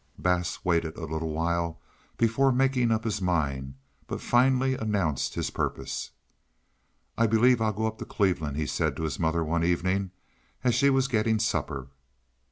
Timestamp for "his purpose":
5.35-6.09